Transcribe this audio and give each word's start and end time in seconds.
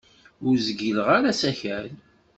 Ur 0.47 0.55
zgileɣ 0.67 1.07
ara 1.17 1.27
asakal. 1.31 1.89